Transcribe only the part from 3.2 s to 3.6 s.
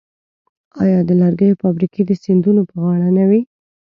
وې؟